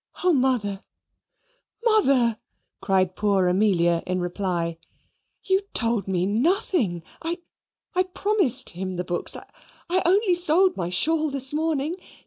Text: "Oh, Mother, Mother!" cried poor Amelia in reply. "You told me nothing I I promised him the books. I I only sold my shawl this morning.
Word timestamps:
"Oh, 0.23 0.33
Mother, 0.33 0.81
Mother!" 1.85 2.39
cried 2.81 3.15
poor 3.15 3.47
Amelia 3.47 4.01
in 4.07 4.19
reply. 4.19 4.79
"You 5.43 5.61
told 5.75 6.07
me 6.07 6.25
nothing 6.25 7.03
I 7.21 7.37
I 7.93 8.01
promised 8.01 8.71
him 8.71 8.95
the 8.95 9.03
books. 9.03 9.35
I 9.35 9.45
I 9.91 10.01
only 10.07 10.33
sold 10.33 10.75
my 10.75 10.89
shawl 10.89 11.29
this 11.29 11.53
morning. 11.53 11.97